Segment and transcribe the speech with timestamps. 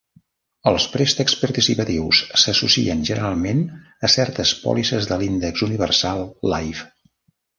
[0.69, 3.61] Els préstecs participatius s'associen generalment
[4.09, 6.89] a certes pòlisses de l'Index Universal Life.